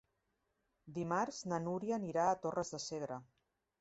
[0.95, 3.21] Dimarts na Núria anirà a Torres de Segre.